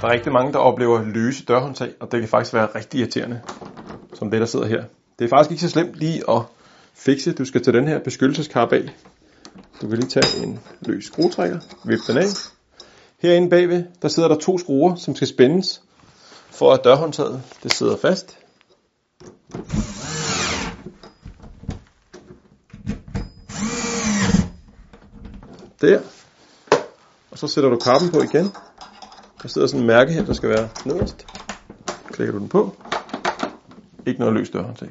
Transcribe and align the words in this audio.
Der 0.00 0.08
er 0.08 0.12
rigtig 0.12 0.32
mange, 0.32 0.52
der 0.52 0.58
oplever 0.58 1.04
løse 1.04 1.44
dørhåndtag, 1.44 1.94
og 2.00 2.12
det 2.12 2.20
kan 2.20 2.28
faktisk 2.28 2.54
være 2.54 2.66
rigtig 2.74 3.00
irriterende, 3.00 3.40
som 4.14 4.30
det, 4.30 4.40
der 4.40 4.46
sidder 4.46 4.66
her. 4.66 4.84
Det 5.18 5.24
er 5.24 5.28
faktisk 5.28 5.50
ikke 5.50 5.60
så 5.60 5.68
slemt 5.68 5.94
lige 5.94 6.30
at 6.30 6.42
fikse. 6.94 7.32
Du 7.32 7.44
skal 7.44 7.64
tage 7.64 7.76
den 7.76 7.88
her 7.88 7.98
beskyttelseskarp 7.98 8.72
af. 8.72 8.94
Du 9.82 9.88
kan 9.88 9.98
lige 9.98 10.08
tage 10.08 10.44
en 10.44 10.60
løs 10.80 11.04
skruetrækker, 11.04 11.60
vippe 11.84 12.04
den 12.06 12.18
af. 12.18 12.26
Herinde 13.18 13.50
bagved, 13.50 13.84
der 14.02 14.08
sidder 14.08 14.28
der 14.28 14.38
to 14.38 14.58
skruer, 14.58 14.94
som 14.94 15.14
skal 15.14 15.28
spændes, 15.28 15.82
for 16.50 16.72
at 16.72 16.80
dørhåndtaget 16.84 17.42
det 17.62 17.72
sidder 17.72 17.96
fast. 17.96 18.38
Der. 25.80 26.00
Og 27.30 27.38
så 27.38 27.46
sætter 27.46 27.70
du 27.70 27.78
kappen 27.78 28.10
på 28.10 28.22
igen. 28.22 28.52
Der 29.42 29.48
sidder 29.48 29.66
sådan 29.66 29.80
en 29.80 29.86
mærke 29.86 30.12
her, 30.12 30.24
der 30.24 30.32
skal 30.32 30.48
være 30.48 30.68
nederst. 30.84 31.26
Klikker 32.12 32.32
du 32.32 32.38
den 32.38 32.48
på. 32.48 32.76
Ikke 34.06 34.20
noget 34.20 34.34
løst 34.34 34.52
dørhåndtag. 34.52 34.88